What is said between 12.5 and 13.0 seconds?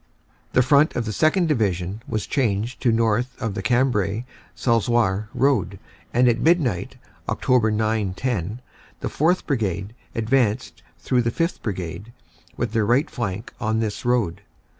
with their